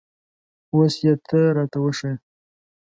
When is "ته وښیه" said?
1.71-2.13